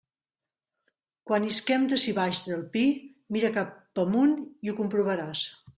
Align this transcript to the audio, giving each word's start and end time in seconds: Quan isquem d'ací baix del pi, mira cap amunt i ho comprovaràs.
Quan 1.31 1.45
isquem 1.51 1.85
d'ací 1.93 2.15
baix 2.21 2.41
del 2.49 2.65
pi, 2.75 2.85
mira 3.37 3.55
cap 3.61 4.07
amunt 4.07 4.37
i 4.69 4.75
ho 4.75 4.81
comprovaràs. 4.83 5.51